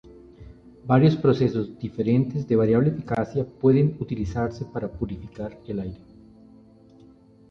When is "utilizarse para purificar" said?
3.99-5.59